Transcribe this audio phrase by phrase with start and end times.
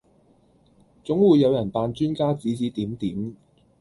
[1.03, 3.35] 總會有人扮專家指指點點